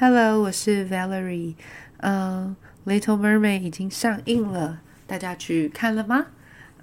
[0.00, 1.56] Hello，我是 Valerie。
[1.96, 2.54] 嗯，
[2.88, 6.26] 《Little Mermaid》已经上映了，大家去看了吗？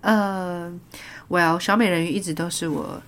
[0.01, 0.81] 嗯
[1.29, 3.01] ，Well，小美人鱼一直都是我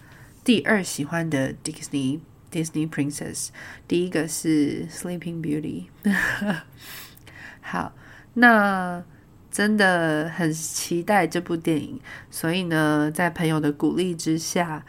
[0.45, 3.49] 第二喜欢的 Disney Disney Princess，
[3.85, 5.87] 第一个是 Sleeping Beauty。
[7.59, 7.91] 好，
[8.35, 9.03] 那
[9.51, 11.99] 真的很期待这部电影，
[12.31, 14.85] 所以呢，在朋友的鼓励之下，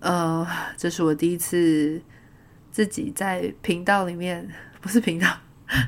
[0.00, 0.44] 呃，
[0.76, 2.02] 这是我第一次。
[2.74, 4.50] 自己在频道里面，
[4.80, 5.28] 不是频道，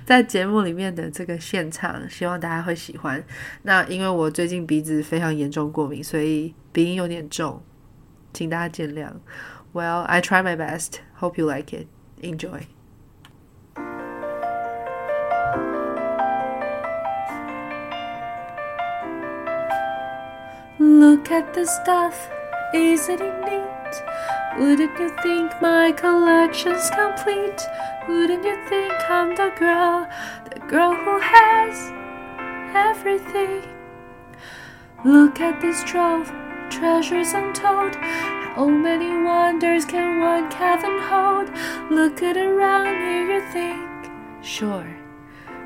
[0.04, 3.20] 在节目里面的这个现场，希望大家会喜欢。
[3.62, 7.60] 那因为我最近鼻子非常严重过敏，所以鼻音有点重，
[8.32, 9.10] 请大家见谅。
[9.72, 11.00] Well, I try my best.
[11.18, 11.88] Hope you like it.
[12.22, 12.68] Enjoy.
[20.78, 22.14] Look at the stuff,
[22.72, 24.35] isn't it neat?
[24.59, 27.60] Wouldn't you think my collection's complete?
[28.09, 30.09] Wouldn't you think I'm the girl,
[30.51, 31.92] the girl who has
[32.75, 33.62] everything?
[35.05, 36.33] Look at this trove,
[36.70, 37.97] treasures untold.
[37.97, 41.50] How many wonders can one cabin hold?
[41.91, 44.11] Look at around here, you think,
[44.42, 44.89] sure,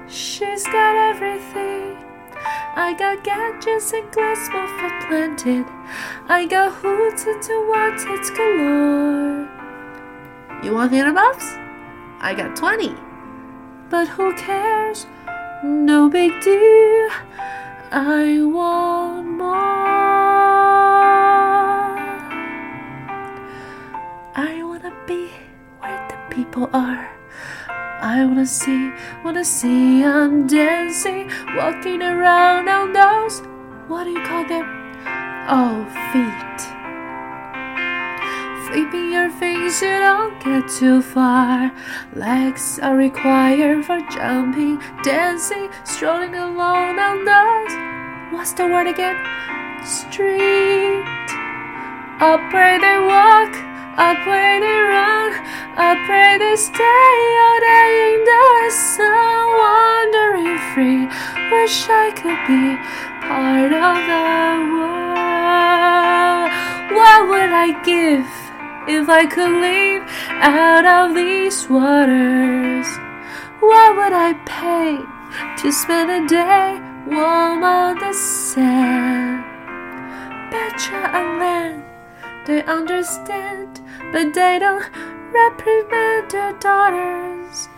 [0.09, 1.80] she's got everything.
[2.81, 4.67] I got gadgets and glass for
[5.06, 5.67] planted.
[6.31, 9.47] I got hoods and wanted galore.
[10.64, 11.45] You want handbobs?
[12.23, 12.95] I got 20.
[13.91, 15.06] But who cares?
[15.62, 17.11] No big deal.
[17.92, 19.56] I want more.
[24.34, 25.28] I wanna be
[25.81, 27.11] where the people are.
[28.03, 28.91] I wanna see,
[29.23, 33.42] wanna see I'm dancing, walking around on those,
[33.89, 34.65] what do you call them?
[35.48, 36.61] Oh, feet.
[38.67, 41.70] Flipping your fins, you don't get too far.
[42.15, 49.17] Legs are required for jumping, dancing, strolling along on those, what's the word again?
[49.85, 51.05] Street.
[52.20, 53.70] Up where they walk,
[54.00, 55.33] up where they run.
[55.77, 57.12] I pray they stay
[57.44, 61.05] all day in the sun, wandering free.
[61.52, 62.80] Wish I could be
[63.28, 64.33] part of the
[64.72, 66.48] world.
[66.96, 68.30] What would I give
[68.88, 70.02] if I could leave
[70.40, 72.88] out of these waters?
[73.61, 74.96] What would I pay
[75.61, 79.44] to spend a day warm on the sand?
[80.50, 81.80] Betcha a land
[82.46, 83.80] they understand,
[84.12, 84.84] but they don't
[85.33, 87.68] reprimand their daughters.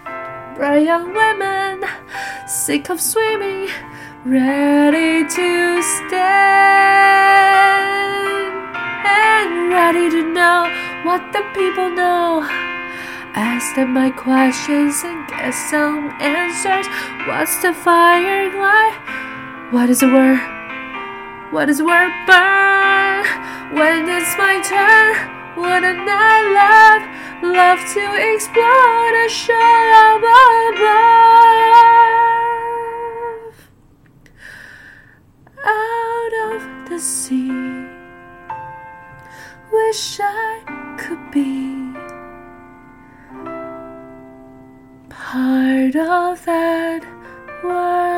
[0.57, 1.85] Bright young women,
[2.47, 3.69] sick of swimming,
[4.25, 6.23] ready to stand
[9.05, 10.69] and ready to know
[11.05, 12.47] what the people know.
[13.35, 16.87] Ask them my questions and get some answers.
[17.27, 19.69] What's the fire why?
[19.71, 20.41] What is the word?
[21.51, 23.25] What is the word burn?
[23.73, 27.23] When it's my turn, wouldn't I love?
[27.43, 30.79] love to explore the shore above,
[35.65, 37.51] out of the sea.
[39.73, 40.61] Wish I
[40.99, 41.93] could be
[45.09, 47.05] part of that
[47.65, 48.12] world.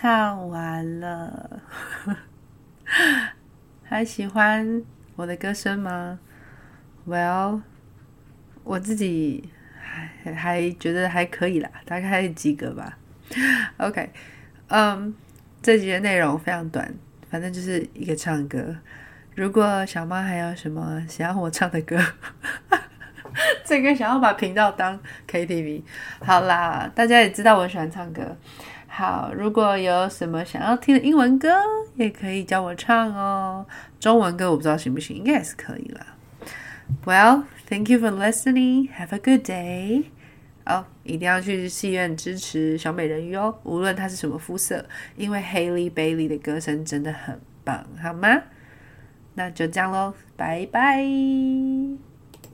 [0.00, 1.60] 唱完了，
[3.82, 4.80] 还喜欢
[5.16, 6.20] 我的歌声吗
[7.04, 7.62] ？Well，
[8.62, 12.96] 我自己还还觉得还可以啦，大概还是及格吧。
[13.78, 14.08] OK，
[14.68, 15.12] 嗯，
[15.60, 16.94] 这集的内容非常短，
[17.28, 18.76] 反正就是一个唱歌。
[19.34, 21.98] 如果小猫还有什么想要我唱的歌，
[23.66, 25.82] 这个想要把频道当 KTV，
[26.20, 28.36] 好啦，大家也知道我喜欢唱歌。
[28.90, 31.48] 好，如果有什么想要听的英文歌，
[31.94, 33.64] 也可以教我唱哦。
[34.00, 36.16] 中文歌我不知道行不行，应该也是可以啦。
[37.04, 38.88] Well, thank you for listening.
[38.94, 40.04] Have a good day.
[40.64, 44.84] 哦，一定要去戏院支持小美人鱼哦，无论她是什么肤色，
[45.16, 48.42] 因为 Haley Bailey 的歌声真的很棒，好吗？
[49.34, 51.04] 那就这样喽，拜拜。